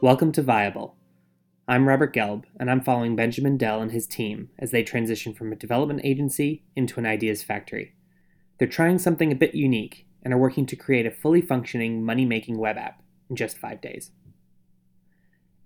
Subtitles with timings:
[0.00, 0.94] Welcome to Viable.
[1.66, 5.52] I'm Robert Gelb, and I'm following Benjamin Dell and his team as they transition from
[5.52, 7.96] a development agency into an ideas factory.
[8.58, 12.24] They're trying something a bit unique and are working to create a fully functioning money
[12.24, 14.12] making web app in just five days.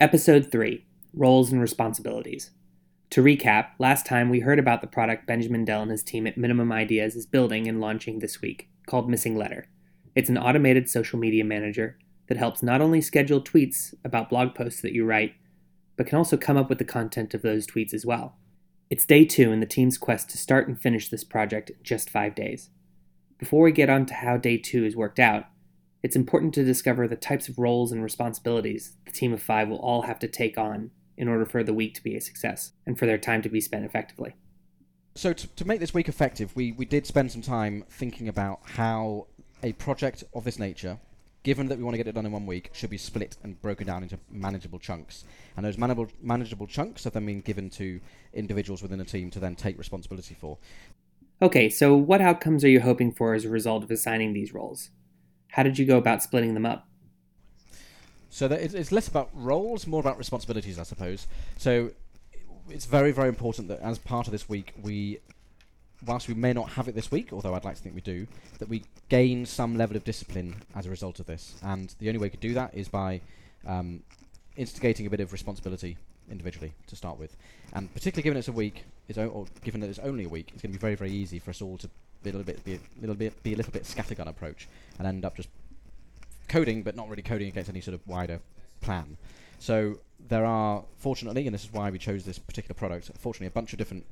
[0.00, 2.52] Episode 3 Roles and Responsibilities.
[3.10, 6.38] To recap, last time we heard about the product Benjamin Dell and his team at
[6.38, 9.66] Minimum Ideas is building and launching this week, called Missing Letter.
[10.14, 11.98] It's an automated social media manager
[12.32, 15.34] that helps not only schedule tweets about blog posts that you write,
[15.96, 18.38] but can also come up with the content of those tweets as well.
[18.88, 22.08] It's day two in the team's quest to start and finish this project in just
[22.08, 22.70] five days.
[23.36, 25.44] Before we get on to how day two is worked out,
[26.02, 29.76] it's important to discover the types of roles and responsibilities the team of five will
[29.76, 32.98] all have to take on in order for the week to be a success and
[32.98, 34.34] for their time to be spent effectively.
[35.16, 38.60] So, to, to make this week effective, we, we did spend some time thinking about
[38.64, 39.26] how
[39.62, 40.98] a project of this nature
[41.42, 43.60] given that we want to get it done in one week, should be split and
[43.60, 45.24] broken down into manageable chunks.
[45.56, 48.00] And those manageable, manageable chunks have then been given to
[48.32, 50.58] individuals within a team to then take responsibility for.
[51.40, 54.90] Okay, so what outcomes are you hoping for as a result of assigning these roles?
[55.48, 56.86] How did you go about splitting them up?
[58.30, 61.26] So it's less about roles, more about responsibilities, I suppose.
[61.58, 61.90] So
[62.70, 65.18] it's very, very important that as part of this week, we
[66.06, 68.26] whilst we may not have it this week, although I'd like to think we do,
[68.58, 71.54] that we gain some level of discipline as a result of this.
[71.62, 73.20] And the only way we could do that is by
[73.66, 74.02] um,
[74.56, 75.96] instigating a bit of responsibility
[76.30, 77.36] individually to start with.
[77.72, 80.50] And particularly given it's a week, it's o- or given that it's only a week,
[80.52, 81.88] it's going to be very, very easy for us all to
[82.22, 84.68] be a little bit, be a little bit, be a little bit scattergun approach,
[84.98, 85.48] and end up just
[86.48, 88.40] coding, but not really coding against any sort of wider
[88.80, 89.16] plan.
[89.58, 93.50] So there are, fortunately, and this is why we chose this particular product, fortunately, a
[93.50, 94.04] bunch of different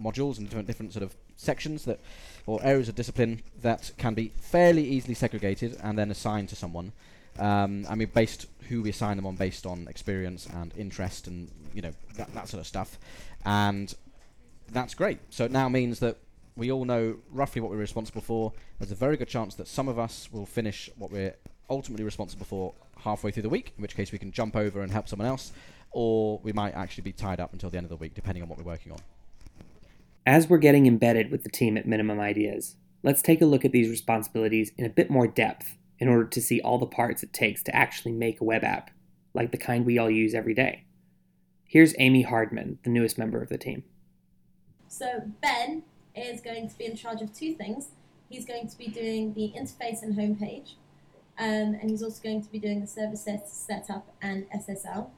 [0.00, 2.00] modules and different different sort of sections that
[2.46, 6.92] or areas of discipline that can be fairly easily segregated and then assigned to someone.
[7.38, 11.50] Um, I mean, based who we assign them on based on experience and interest and
[11.72, 12.98] you know that, that sort of stuff,
[13.44, 13.94] and
[14.72, 15.18] that's great.
[15.30, 16.16] So it now means that
[16.56, 18.52] we all know roughly what we're responsible for.
[18.78, 21.36] There's a very good chance that some of us will finish what we're
[21.70, 24.90] ultimately responsible for halfway through the week, in which case we can jump over and
[24.90, 25.52] help someone else,
[25.92, 28.48] or we might actually be tied up until the end of the week, depending on
[28.48, 28.98] what we're working on.
[30.28, 33.72] As we're getting embedded with the team at Minimum Ideas, let's take a look at
[33.72, 37.32] these responsibilities in a bit more depth in order to see all the parts it
[37.32, 38.90] takes to actually make a web app,
[39.32, 40.84] like the kind we all use every day.
[41.64, 43.84] Here's Amy Hardman, the newest member of the team.
[44.86, 45.84] So, Ben
[46.14, 47.92] is going to be in charge of two things.
[48.28, 50.74] He's going to be doing the interface and homepage,
[51.38, 55.08] um, and he's also going to be doing the server setup and SSL.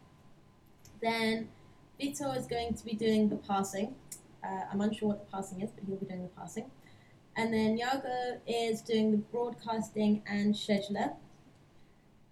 [1.03, 1.49] Then
[2.01, 3.97] Vitor is going to be doing the parsing,
[4.45, 6.71] uh, I'm unsure what the passing is, but he'll be doing the passing.
[7.37, 11.15] And then Iago is doing the broadcasting and scheduler.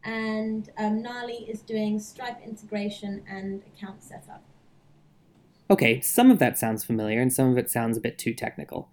[0.05, 4.43] And um, Nali is doing Stripe integration and account setup.
[5.71, 8.89] Okay, some of that sounds familiar and some of it sounds a bit too technical.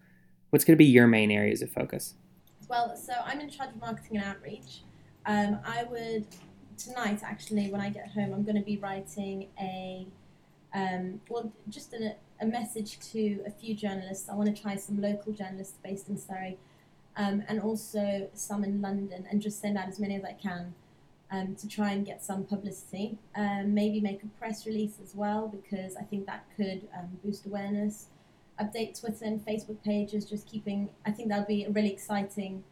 [0.49, 2.15] What's going to be your main areas of focus?
[2.67, 4.81] Well, so I'm in charge of marketing and outreach.
[5.25, 6.25] Um, I would,
[6.77, 10.05] tonight actually, when I get home, I'm going to be writing a,
[10.73, 14.29] um, well, just an, a message to a few journalists.
[14.29, 16.57] I want to try some local journalists based in Surrey
[17.17, 20.73] um, and also some in London and just send out as many as I can
[21.31, 23.17] um, to try and get some publicity.
[23.35, 27.45] Um, maybe make a press release as well because I think that could um, boost
[27.45, 28.07] awareness.
[28.61, 32.63] Update Twitter and Facebook pages, just keeping, I think that would be a really exciting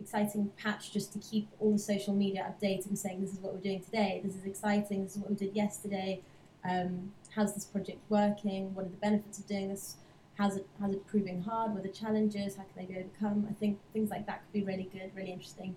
[0.00, 3.52] exciting patch just to keep all the social media updated and saying this is what
[3.52, 6.20] we're doing today, this is exciting, this is what we did yesterday,
[6.64, 8.74] um, how's this project working?
[8.74, 9.96] What are the benefits of doing this?
[10.36, 11.72] How's it how's it proving hard?
[11.72, 12.56] What are the challenges?
[12.56, 13.46] How can they be overcome?
[13.48, 15.76] I think things like that could be really good, really interesting.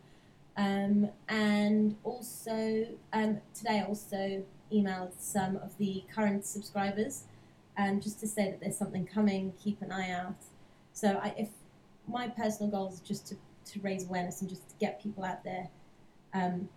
[0.55, 7.23] Um, and also um, today I also emailed some of the current subscribers
[7.77, 9.53] um, just to say that there's something coming.
[9.63, 10.35] Keep an eye out.
[10.93, 11.49] So I, if
[12.07, 13.35] my personal goal is just to,
[13.71, 15.69] to raise awareness and just to get people out there
[16.33, 16.69] um,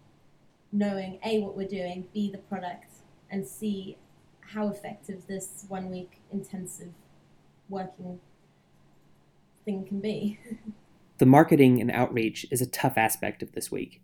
[0.72, 2.90] knowing a what we're doing, b the product,
[3.30, 3.96] and see
[4.54, 6.92] how effective this one week intensive
[7.68, 8.20] working
[9.64, 10.38] thing can be.
[11.18, 14.00] the marketing and outreach is a tough aspect of this week,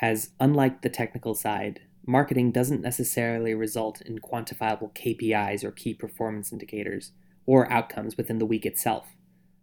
[0.00, 6.52] as unlike the technical side, marketing doesn't necessarily result in quantifiable KPIs or key performance
[6.52, 7.12] indicators
[7.46, 9.08] or outcomes within the week itself.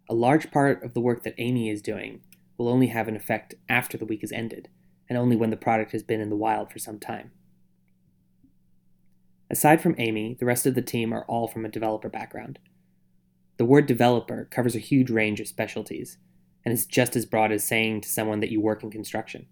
[0.08, 2.22] A large part of the work that Amy is doing
[2.56, 4.68] will only have an effect after the week is ended,
[5.08, 7.30] and only when the product has been in the wild for some time.
[9.50, 12.58] Aside from Amy, the rest of the team are all from a developer background.
[13.56, 16.18] The word developer covers a huge range of specialties,
[16.64, 19.46] and is just as broad as saying to someone that you work in construction.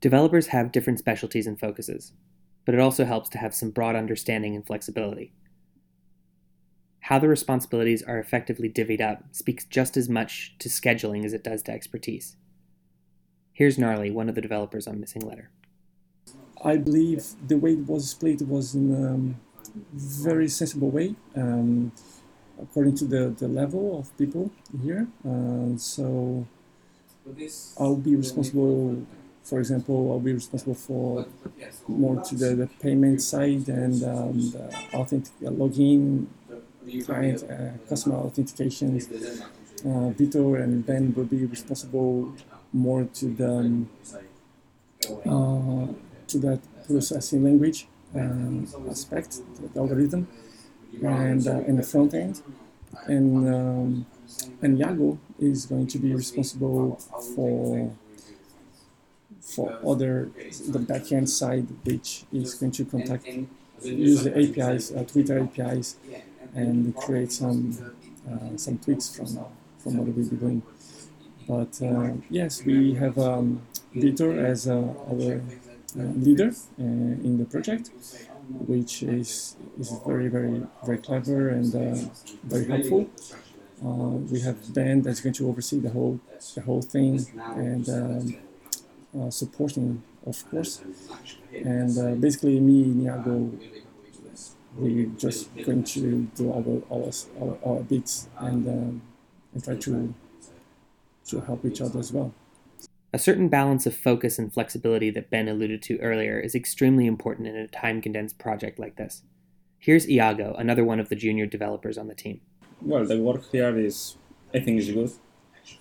[0.00, 2.12] Developers have different specialties and focuses,
[2.64, 5.32] but it also helps to have some broad understanding and flexibility.
[7.00, 11.44] How the responsibilities are effectively divvied up speaks just as much to scheduling as it
[11.44, 12.36] does to expertise.
[13.52, 15.50] Here's Gnarly, one of the developers on Missing Letter.
[16.64, 19.18] I believe the way it was split was in a
[19.92, 21.92] very sensible way, um,
[22.60, 24.50] according to the, the level of people
[24.82, 25.08] here.
[25.26, 26.46] Uh, so
[27.78, 29.04] I'll be responsible,
[29.42, 31.26] for example, I'll be responsible for
[31.88, 36.26] more to the, the payment side and um, the authentic uh, login,
[37.04, 39.00] client, uh, customer authentication.
[39.84, 40.12] Uh,
[40.62, 42.32] and Ben will be responsible
[42.72, 43.90] more to the um,
[45.26, 45.92] uh,
[46.32, 50.28] to that processing language um, aspect, the algorithm,
[51.02, 52.42] and uh, in the front end,
[53.06, 54.06] and um,
[54.60, 56.96] and Iago is going to be responsible
[57.34, 57.92] for
[59.40, 60.30] for other
[60.68, 63.26] the backend side, which is going to contact
[63.82, 65.96] use the APIs, uh, Twitter APIs,
[66.54, 67.76] and create some
[68.30, 69.26] uh, some tweaks from
[69.78, 70.62] from what we'll be doing.
[71.48, 73.62] But uh, yes, we have um,
[73.94, 75.40] Vitor as uh, our
[75.96, 76.48] leader
[76.78, 77.90] uh, in the project,
[78.66, 82.08] which is is very very very clever and uh,
[82.44, 83.10] very helpful.
[83.84, 86.20] Uh, we have Ben that's going to oversee the whole
[86.54, 88.36] the whole thing and um,
[89.18, 90.82] uh, supporting, of course.
[91.52, 93.58] And uh, basically, me, and Niago,
[94.76, 97.10] we're just going to do our our,
[97.40, 99.02] our, our bits and um,
[99.52, 100.14] and try to
[101.26, 102.32] to help each other as well.
[103.14, 107.46] A certain balance of focus and flexibility that Ben alluded to earlier is extremely important
[107.46, 109.22] in a time condensed project like this.
[109.78, 112.40] Here's Iago, another one of the junior developers on the team.
[112.80, 114.16] Well, the work here is,
[114.54, 115.12] I think, is good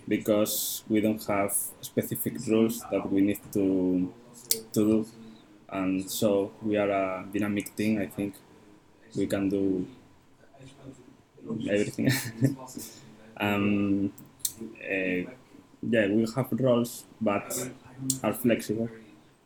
[0.07, 4.13] because we don't have specific rules that we need to
[4.73, 5.05] to do,
[5.69, 8.01] and so we are a dynamic team.
[8.01, 8.35] I think
[9.15, 9.87] we can do
[11.69, 12.11] everything.
[13.37, 14.11] um,
[14.83, 15.31] uh,
[15.81, 17.47] yeah, we have roles, but
[18.23, 18.89] are flexible.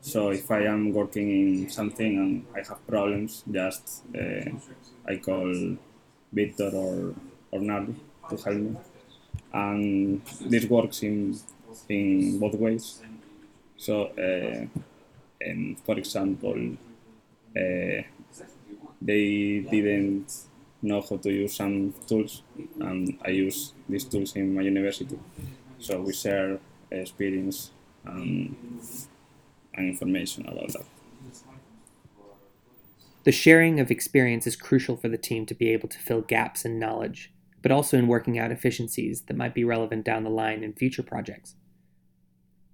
[0.02, 4.50] So if I am working in something and I have problems, just uh,
[5.08, 5.78] I call
[6.34, 7.16] Vitor or
[7.52, 7.96] or Nardi
[8.30, 8.76] to help me,
[9.54, 11.38] and this works in
[11.90, 13.02] in both ways.
[13.78, 14.68] So, uh,
[15.42, 16.78] and for example,
[17.58, 18.02] uh,
[19.02, 20.32] they didn't
[20.82, 22.44] know how to use some tools,
[22.80, 25.18] and I use these tools in my university.
[25.80, 26.60] So we share
[26.92, 27.72] experience
[28.06, 28.56] and,
[29.74, 30.86] and information about that.
[33.24, 36.64] The sharing of experience is crucial for the team to be able to fill gaps
[36.64, 37.34] in knowledge,
[37.64, 41.02] but also in working out efficiencies that might be relevant down the line in future
[41.02, 41.56] projects.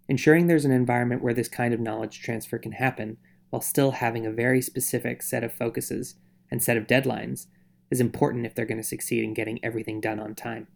[0.10, 3.16] Ensuring there's an environment where this kind of knowledge transfer can happen
[3.50, 6.16] while still having a very specific set of focuses
[6.52, 7.48] and set of deadlines
[7.90, 10.68] is important if they're going to succeed in getting everything done on time.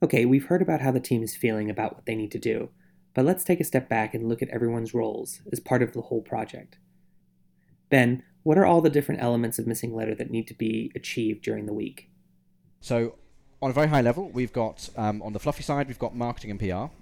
[0.00, 2.70] Okay, we've heard about how the team is feeling about what they need to do,
[3.14, 6.02] but let's take a step back and look at everyone's roles as part of the
[6.02, 6.78] whole project.
[7.90, 11.42] Ben, what are all the different elements of Missing Letter that need to be achieved
[11.42, 12.10] during the week?
[12.80, 13.16] So,
[13.60, 16.52] on a very high level, we've got um, on the fluffy side, we've got marketing
[16.52, 16.94] and PR.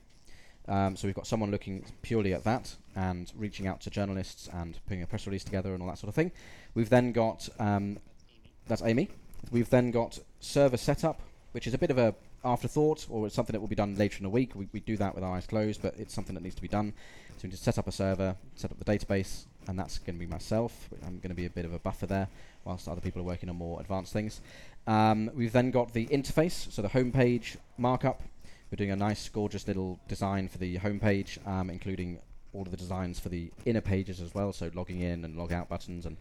[0.72, 4.78] Um, so we've got someone looking purely at that and reaching out to journalists and
[4.86, 6.32] putting a press release together and all that sort of thing.
[6.74, 7.98] We've then got um,
[8.66, 9.10] that's Amy.
[9.52, 11.20] We've then got server setup,
[11.52, 12.14] which is a bit of a
[12.46, 14.54] afterthought or it's something that will be done later in the week.
[14.54, 16.68] We, we do that with our eyes closed, but it's something that needs to be
[16.68, 16.92] done.
[17.36, 20.16] So we need to set up a server, set up the database, and that's going
[20.16, 20.88] to be myself.
[21.04, 22.28] I'm going to be a bit of a buffer there,
[22.64, 24.40] whilst other people are working on more advanced things.
[24.86, 28.22] Um, we've then got the interface, so the homepage markup.
[28.70, 32.18] We're doing a nice, gorgeous little design for the homepage, um, including
[32.56, 35.52] all of the designs for the inner pages as well, so logging in and log
[35.52, 36.16] out buttons and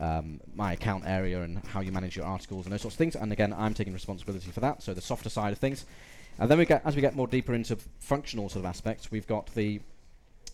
[0.00, 3.16] um, my account area and how you manage your articles and those sorts of things.
[3.16, 5.86] And again, I'm taking responsibility for that, so the softer side of things.
[6.38, 9.26] And then we get, as we get more deeper into functional sort of aspects, we've
[9.26, 9.80] got the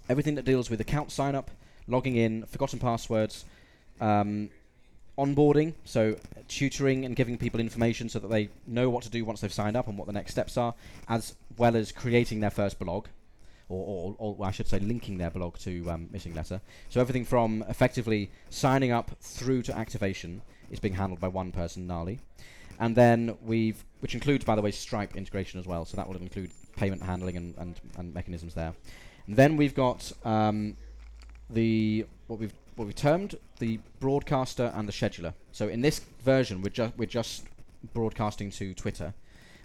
[0.08, 1.50] everything that deals with account sign up,
[1.88, 3.44] logging in, forgotten passwords,
[4.00, 4.50] um,
[5.18, 6.16] onboarding, so
[6.48, 9.76] tutoring and giving people information so that they know what to do once they've signed
[9.76, 10.74] up and what the next steps are,
[11.08, 13.06] as well as creating their first blog
[13.74, 16.60] or, or, or I should say, linking their blog to um, Missing Letter.
[16.88, 21.86] So everything from effectively signing up through to activation is being handled by one person,
[21.86, 22.20] Gnarly.
[22.78, 25.84] And then we've, which includes, by the way, Stripe integration as well.
[25.84, 28.74] So that will include payment handling and, and, and mechanisms there.
[29.26, 30.76] And then we've got um,
[31.50, 35.32] the what we've what we've termed the broadcaster and the scheduler.
[35.52, 37.44] So in this version, we're just we're just
[37.92, 39.14] broadcasting to Twitter.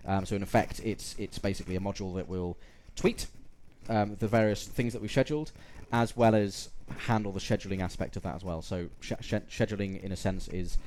[0.06, 2.58] Um, so in effect, it's it's basically a module that will
[2.96, 3.28] tweet
[3.90, 5.52] um, the various things that we've scheduled,
[5.92, 8.62] as well as handle the scheduling aspect of that as well.
[8.62, 10.78] So sh- sh- scheduling, in a sense, is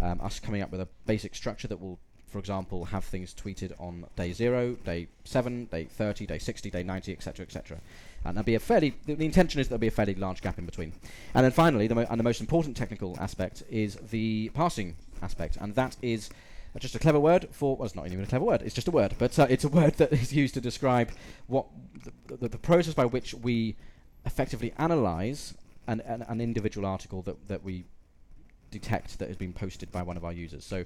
[0.00, 3.72] um, us coming up with a basic structure that will, for example, have things tweeted
[3.80, 7.78] on day zero, day seven, day 30, day 60, day 90, etc., etc.
[8.24, 8.94] And there'll be a fairly.
[9.06, 10.92] The, the intention is there'll be a fairly large gap in between.
[11.34, 15.56] And then finally, the mo- and the most important technical aspect is the parsing aspect,
[15.60, 16.30] and that is
[16.78, 17.76] just a clever word for.
[17.76, 18.62] Well, it's not even a clever word.
[18.62, 21.10] It's just a word, but uh, it's a word that is used to describe
[21.46, 21.66] what
[22.04, 23.76] the, the, the process by which we
[24.24, 25.54] effectively analyze
[25.86, 27.84] an, an, an individual article that, that we
[28.70, 30.64] detect that has been posted by one of our users.
[30.64, 30.84] So,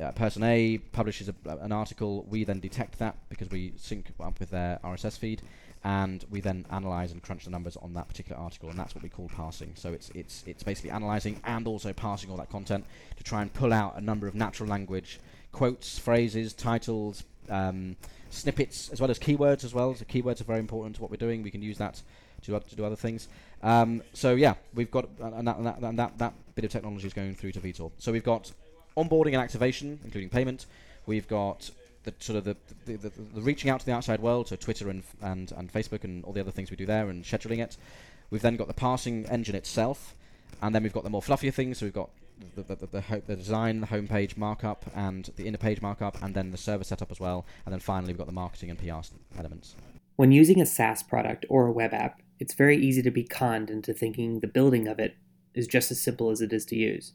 [0.00, 4.38] uh, person A publishes a, an article, we then detect that because we sync up
[4.38, 5.42] with their RSS feed,
[5.82, 9.02] and we then analyze and crunch the numbers on that particular article, and that's what
[9.02, 9.72] we call parsing.
[9.76, 12.84] So it's it's it's basically analyzing and also parsing all that content
[13.16, 15.20] to try and pull out a number of natural language
[15.52, 17.96] quotes, phrases, titles, um,
[18.30, 19.94] snippets, as well as keywords as well.
[19.94, 21.42] So keywords are very important to what we're doing.
[21.42, 22.02] We can use that
[22.42, 23.28] to, to do other things.
[23.62, 27.06] Um, so yeah, we've got and that, and that, and that, that bit of technology
[27.06, 27.90] is going through to Vitor.
[27.98, 28.52] So we've got
[28.96, 30.66] onboarding and activation, including payment.
[31.06, 31.70] We've got
[32.04, 34.88] the sort of the, the, the, the reaching out to the outside world, so Twitter
[34.88, 37.76] and, and and Facebook and all the other things we do there, and scheduling it.
[38.30, 40.14] We've then got the parsing engine itself,
[40.62, 41.78] and then we've got the more fluffier things.
[41.78, 42.10] So we've got
[42.54, 46.22] the, the, the, the, ho- the design, the homepage markup, and the inner page markup,
[46.22, 47.44] and then the server setup as well.
[47.66, 49.00] And then finally, we've got the marketing and PR
[49.38, 49.74] elements.
[50.16, 53.70] When using a SaaS product or a web app, it's very easy to be conned
[53.70, 55.16] into thinking the building of it
[55.54, 57.12] is just as simple as it is to use.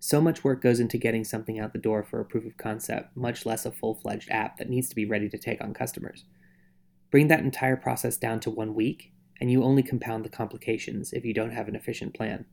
[0.00, 3.16] So much work goes into getting something out the door for a proof of concept,
[3.16, 6.24] much less a full fledged app that needs to be ready to take on customers.
[7.10, 11.24] Bring that entire process down to one week, and you only compound the complications if
[11.24, 12.44] you don't have an efficient plan.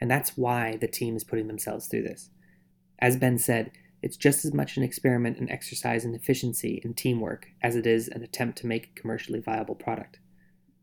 [0.00, 2.30] And that's why the team is putting themselves through this.
[2.98, 3.70] As Ben said,
[4.02, 8.08] it's just as much an experiment and exercise in efficiency and teamwork as it is
[8.08, 10.18] an attempt to make a commercially viable product.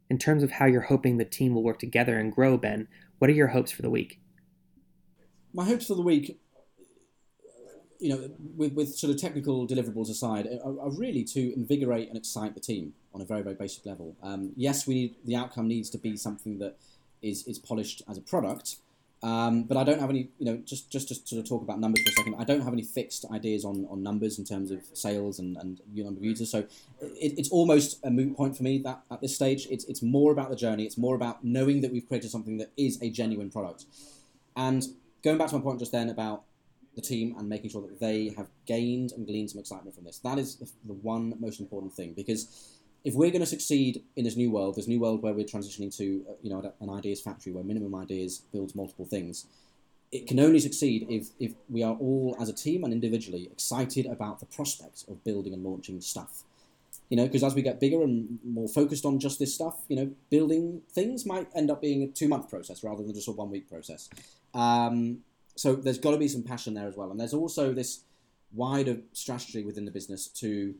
[0.09, 2.87] In terms of how you're hoping the team will work together and grow, Ben,
[3.17, 4.21] what are your hopes for the week?
[5.53, 6.39] My hopes for the week,
[7.99, 12.17] you know, with, with sort of technical deliverables aside, are, are really to invigorate and
[12.17, 14.15] excite the team on a very, very basic level.
[14.21, 16.77] Um, yes, we need, the outcome needs to be something that
[17.21, 18.77] is, is polished as a product,
[19.21, 21.79] um, but I don't have any, you know, just, just to sort of talk about
[21.79, 24.71] numbers for a second, I don't have any fixed ideas on, on numbers in terms
[24.71, 26.49] of sales and, and number of users.
[26.49, 26.59] So
[27.01, 30.31] it, it's almost a moot point for me that at this stage, it's, it's more
[30.31, 30.85] about the journey.
[30.85, 33.85] It's more about knowing that we've created something that is a genuine product.
[34.55, 34.87] And
[35.23, 36.43] going back to my point just then about
[36.95, 40.19] the team and making sure that they have gained and gleaned some excitement from this,
[40.19, 44.35] that is the, one most important thing because if we're going to succeed in this
[44.35, 47.51] new world, this new world where we're transitioning to uh, you know an ideas factory
[47.51, 49.45] where minimum ideas builds multiple things,
[50.11, 54.05] it can only succeed if if we are all as a team and individually excited
[54.05, 56.43] about the prospect of building and launching stuff.
[57.09, 59.95] You know, because as we get bigger and more focused on just this stuff, you
[59.95, 63.31] know, building things might end up being a two month process rather than just a
[63.31, 64.09] one week process.
[64.53, 65.19] Um,
[65.55, 68.03] so there's got to be some passion there as well, and there's also this
[68.51, 70.75] wider strategy within the business to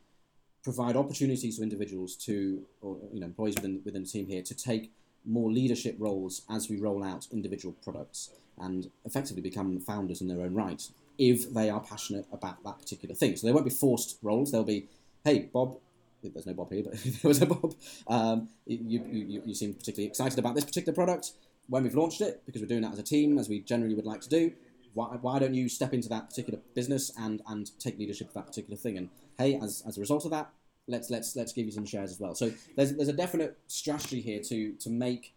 [0.64, 4.56] provide opportunities to individuals to, or you know, employees within within the team here to
[4.56, 4.92] take
[5.26, 10.42] more leadership roles as we roll out individual products and effectively become founders in their
[10.42, 13.36] own right if they are passionate about that particular thing.
[13.36, 14.52] So they won't be forced roles.
[14.52, 14.88] They'll be,
[15.24, 15.78] hey, Bob.
[16.22, 17.76] There's no Bob here, but if there was a Bob,
[18.08, 21.32] um, you, you, you seem particularly excited about this particular product.
[21.70, 24.06] When we've launched it, because we're doing that as a team, as we generally would
[24.06, 24.52] like to do,
[24.94, 28.48] why, why don't you step into that particular business and, and take leadership of that
[28.48, 28.98] particular thing?
[28.98, 30.50] And hey, as, as a result of that,
[30.88, 32.34] let's let's let's give you some shares as well.
[32.34, 35.36] So there's there's a definite strategy here to to make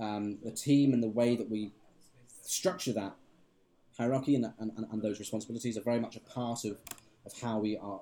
[0.00, 1.72] um, the team and the way that we
[2.42, 3.14] structure that
[3.96, 6.78] hierarchy and, and, and those responsibilities are very much a part of,
[7.26, 8.00] of how we are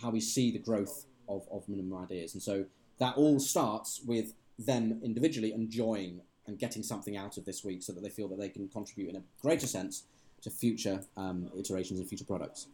[0.00, 2.34] how we see the growth of, of minimum ideas.
[2.34, 2.66] And so
[2.98, 7.92] that all starts with them individually enjoying and getting something out of this week so
[7.92, 10.04] that they feel that they can contribute in a greater sense
[10.40, 12.66] to future um, iterations and future products.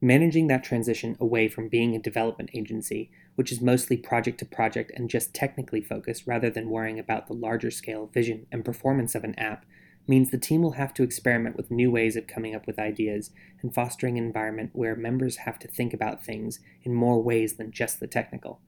[0.00, 4.92] Managing that transition away from being a development agency, which is mostly project to project
[4.94, 9.24] and just technically focused rather than worrying about the larger scale vision and performance of
[9.24, 9.66] an app,
[10.06, 13.30] means the team will have to experiment with new ways of coming up with ideas
[13.60, 17.72] and fostering an environment where members have to think about things in more ways than
[17.72, 18.60] just the technical.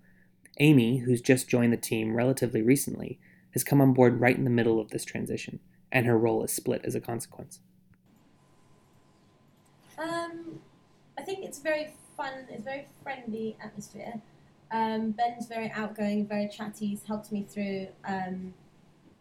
[0.61, 3.19] Amy, who's just joined the team relatively recently,
[3.53, 5.59] has come on board right in the middle of this transition,
[5.91, 7.61] and her role is split as a consequence.
[9.99, 10.61] Um,
[11.19, 14.21] I think it's very fun, it's very friendly atmosphere.
[14.71, 16.89] Um, Ben's very outgoing, very chatty.
[16.89, 18.55] He's helped me through um,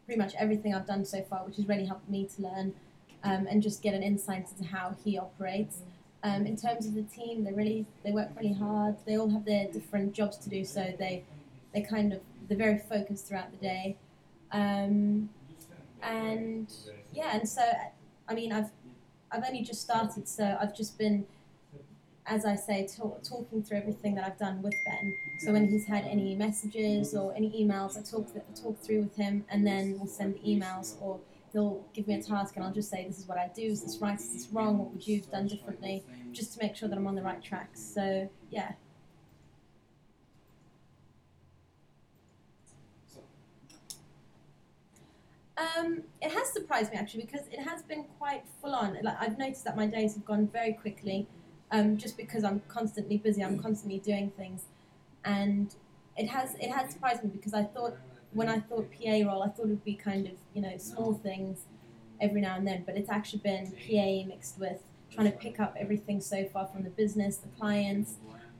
[0.06, 2.74] pretty much everything I've done so far, which has really helped me to learn
[3.24, 5.80] um, and just get an insight into how he operates.
[6.22, 8.96] Um, in terms of the team, they really they work really hard.
[9.06, 11.24] They all have their different jobs to do, so they
[11.74, 13.96] they kind of they're very focused throughout the day.
[14.52, 15.30] Um,
[16.02, 16.72] and
[17.14, 17.62] yeah, and so
[18.28, 18.70] I mean, I've
[19.32, 21.26] I've only just started, so I've just been,
[22.26, 25.14] as I say, talk, talking through everything that I've done with Ben.
[25.40, 28.28] So when he's had any messages or any emails, I talk
[28.62, 31.20] talk through with him, and then we'll send the emails, or
[31.52, 33.64] he'll give me a task, and I'll just say, "This is what I do.
[33.64, 34.20] Is this right?
[34.20, 34.78] Is this wrong?
[34.78, 37.42] What would you have done differently?" Just to make sure that I'm on the right
[37.42, 37.72] track.
[37.76, 38.74] So yeah.
[45.58, 48.98] Um, it has surprised me actually because it has been quite full on.
[49.02, 51.28] Like I've noticed that my days have gone very quickly,
[51.72, 53.44] um, just because I'm constantly busy.
[53.44, 54.64] I'm constantly doing things,
[55.26, 55.76] and
[56.16, 57.98] it has it has surprised me because I thought
[58.34, 61.14] when I thought PA role, I thought it would be kind of you know small
[61.14, 61.62] things
[62.22, 64.82] every now and then, but it's actually been PA mixed with
[65.12, 68.16] trying to pick up everything so far from the business, the clients,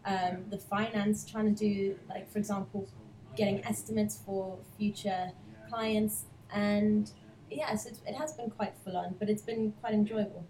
[0.06, 2.88] um, the finance, trying to do like for example,
[3.36, 5.32] getting estimates for future
[5.70, 7.12] clients and
[7.52, 10.46] yes, it, it has been quite full on, but it's been quite enjoyable.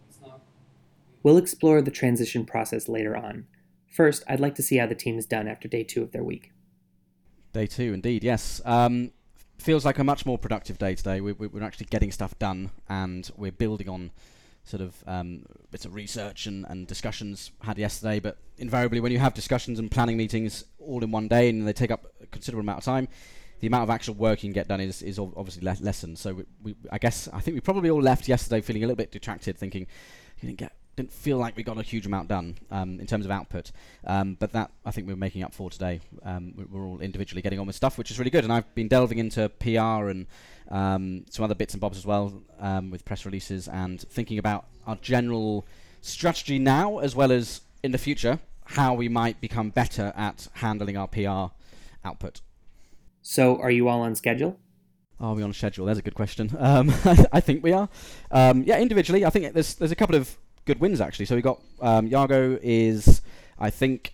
[1.22, 3.48] We'll explore the transition process later on.
[3.90, 6.24] First, I'd like to see how the team is done after day two of their
[6.24, 6.52] week.
[7.52, 8.62] Day two, indeed, yes.
[8.64, 9.12] Um,
[9.58, 11.20] feels like a much more productive day today.
[11.20, 14.12] We, we, we're actually getting stuff done, and we're building on
[14.64, 18.20] sort of um, bits of research and, and discussions had yesterday.
[18.20, 21.74] But invariably, when you have discussions and planning meetings all in one day and they
[21.74, 23.08] take up a considerable amount of time,
[23.62, 26.20] the amount of actual work you can get done is, is obviously le- lessened.
[26.20, 28.96] So we, we, I guess I think we probably all left yesterday feeling a little
[28.96, 29.88] bit detracted, thinking
[30.40, 33.24] you didn't get didn't feel like we got a huge amount done um, in terms
[33.24, 33.72] of output.
[34.06, 36.02] Um, but that I think we're making up for today.
[36.24, 38.44] Um, we're all individually getting on with stuff, which is really good.
[38.44, 40.28] And I've been delving into PR and
[40.70, 44.66] um, some other bits and bobs as well um, with press releases and thinking about
[44.86, 45.66] our general
[46.02, 50.98] strategy now as well as in the future, how we might become better at handling
[50.98, 51.54] our PR
[52.04, 52.42] output.
[53.22, 54.60] So, are you all on schedule?
[55.22, 55.86] Are we on schedule?
[55.86, 56.50] There's a good question.
[56.60, 56.90] Um,
[57.32, 57.88] I think we are.
[58.32, 60.38] Um, yeah, individually, I think there's there's a couple of
[60.70, 61.26] good wins actually.
[61.26, 63.22] So we got um, Iago is,
[63.58, 64.14] I think,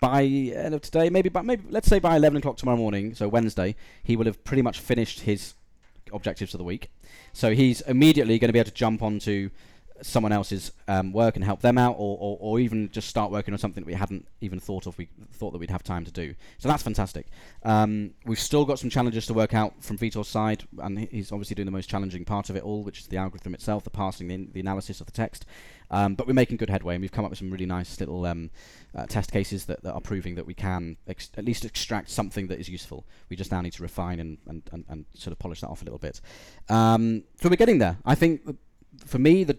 [0.00, 3.28] by end of today, maybe by maybe let's say by 11 o'clock tomorrow morning, so
[3.28, 5.52] Wednesday, he will have pretty much finished his
[6.14, 6.90] objectives of the week.
[7.34, 9.50] So he's immediately going to be able to jump onto
[10.02, 13.54] someone else's um, work and help them out, or, or, or, even just start working
[13.54, 14.96] on something that we hadn't even thought of.
[14.98, 16.34] We thought that we'd have time to do.
[16.58, 17.26] So that's fantastic.
[17.64, 21.54] Um, we've still got some challenges to work out from Vitor's side, and he's obviously
[21.54, 24.28] doing the most challenging part of it all, which is the algorithm itself, the parsing,
[24.28, 25.46] the, the analysis of the text.
[25.90, 28.24] Um, but we're making good headway, and we've come up with some really nice little
[28.24, 28.50] um,
[28.94, 32.46] uh, test cases that, that, are proving that we can ex- at least extract something
[32.46, 33.04] that is useful.
[33.28, 35.82] We just now need to refine and, and, and, and sort of polish that off
[35.82, 36.20] a little bit.
[36.68, 37.98] Um, so we're getting there.
[38.04, 38.42] I think
[39.04, 39.58] for me, the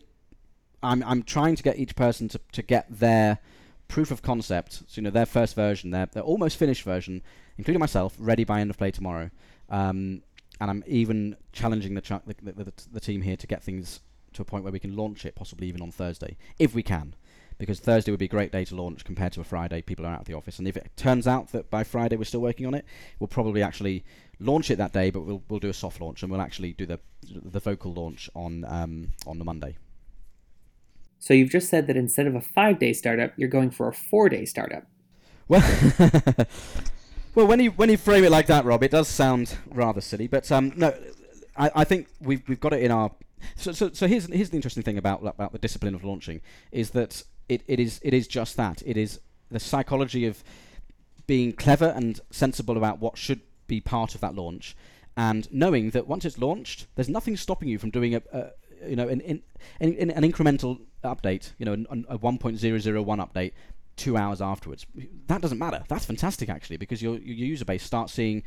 [0.83, 3.39] I'm I'm trying to get each person to, to get their
[3.87, 7.21] proof of concept, so you know their first version, their their almost finished version,
[7.57, 9.29] including myself, ready by end of play tomorrow.
[9.69, 10.23] Um,
[10.59, 14.01] and I'm even challenging the, ch- the, the, the team here to get things
[14.33, 17.15] to a point where we can launch it, possibly even on Thursday, if we can
[17.61, 19.83] because Thursday would be a great day to launch compared to a Friday.
[19.83, 22.23] People are out of the office, and if it turns out that by Friday we're
[22.23, 22.85] still working on it,
[23.19, 24.03] we'll probably actually
[24.39, 25.11] launch it that day.
[25.11, 28.31] But we'll we'll do a soft launch, and we'll actually do the the vocal launch
[28.33, 29.77] on um, on the Monday.
[31.21, 33.93] So you've just said that instead of a five day startup, you're going for a
[33.93, 34.87] four day startup.
[35.47, 35.61] Well,
[37.35, 40.25] well, when you when you frame it like that, Rob, it does sound rather silly.
[40.25, 40.91] But um, no,
[41.55, 43.11] I, I think we've we've got it in our.
[43.55, 46.89] So, so, so here's here's the interesting thing about about the discipline of launching is
[46.91, 49.19] that it, it is it is just that it is
[49.51, 50.43] the psychology of
[51.27, 54.75] being clever and sensible about what should be part of that launch,
[55.15, 58.49] and knowing that once it's launched, there's nothing stopping you from doing a, a
[58.87, 59.41] you know, an, in,
[59.79, 63.53] in, an incremental update, you know, an, a 1.001 update
[63.95, 64.85] two hours afterwards.
[65.27, 65.83] That doesn't matter.
[65.87, 68.43] That's fantastic, actually, because your, your user base starts seeing,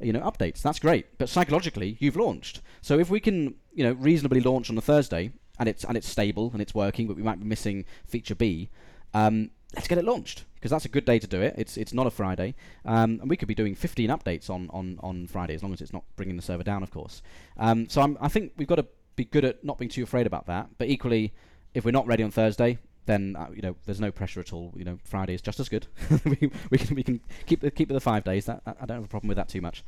[0.00, 0.62] you know, updates.
[0.62, 1.18] That's great.
[1.18, 2.60] But psychologically, you've launched.
[2.82, 6.08] So if we can, you know, reasonably launch on a Thursday and it's and it's
[6.08, 8.68] stable and it's working, but we might be missing feature B,
[9.14, 11.54] um, let's get it launched because that's a good day to do it.
[11.56, 14.98] It's it's not a Friday, um, and we could be doing 15 updates on, on,
[15.02, 17.22] on Friday as long as it's not bringing the server down, of course.
[17.56, 18.86] Um, so I'm, I think we've got to
[19.16, 20.68] be good at not being too afraid about that.
[20.78, 21.32] But equally,
[21.74, 24.72] if we're not ready on Thursday, then uh, you know there's no pressure at all.
[24.76, 25.86] You know, Friday is just as good.
[26.24, 28.46] we, we can we can keep the keep the five days.
[28.46, 29.84] That I don't have a problem with that too much.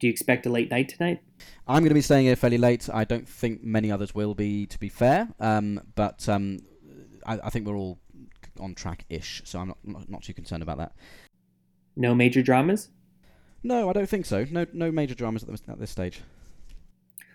[0.00, 1.20] Do you expect a late night tonight?
[1.66, 2.88] I'm going to be staying here fairly late.
[2.92, 5.28] I don't think many others will be, to be fair.
[5.40, 6.60] Um, but um,
[7.26, 7.98] I, I, think we're all
[8.60, 10.92] on track-ish, so I'm not, not, not too concerned about that.
[11.96, 12.90] No major dramas?
[13.64, 14.46] No, I don't think so.
[14.48, 16.20] No, no major dramas at this, at this stage.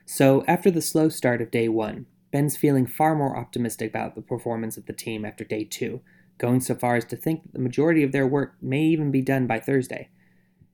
[0.06, 4.22] So, after the slow start of day one, Ben's feeling far more optimistic about the
[4.22, 6.02] performance of the team after day two,
[6.38, 9.22] going so far as to think that the majority of their work may even be
[9.22, 10.10] done by Thursday.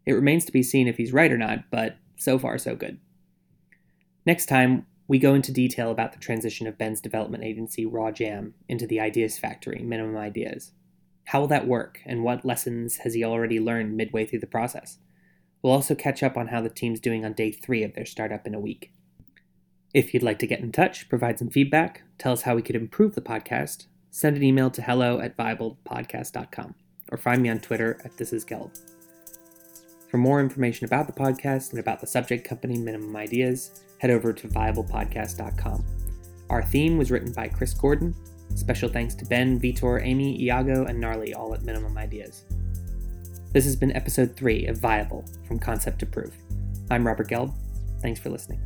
[0.06, 3.00] It remains to be seen if he's right or not, but so far so good.
[4.26, 8.54] Next time, we go into detail about the transition of Ben's development agency, Raw Jam,
[8.68, 10.72] into the Ideas Factory, Minimum Ideas.
[11.26, 14.98] How will that work, and what lessons has he already learned midway through the process?
[15.62, 18.48] We'll also catch up on how the team's doing on day three of their startup
[18.48, 18.92] in a week.
[19.94, 22.76] If you'd like to get in touch, provide some feedback, tell us how we could
[22.76, 26.76] improve the podcast, send an email to hello at viablepodcast.com
[27.12, 28.78] or find me on Twitter at thisisgelb.
[30.12, 34.32] For more information about the podcast and about the subject company Minimum Ideas, head over
[34.32, 35.86] to viablepodcast.com.
[36.52, 38.14] Our theme was written by Chris Gordon.
[38.56, 42.44] Special thanks to Ben, Vitor, Amy, Iago, and Gnarly, all at Minimum Ideas.
[43.54, 46.36] This has been episode 3 of Viable From Concept to Proof.
[46.92, 47.54] I'm Robert Gelb.
[48.02, 48.60] Thanks for listening.